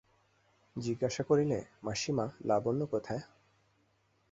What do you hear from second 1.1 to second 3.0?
করলে, মাসিমা, লাবণ্য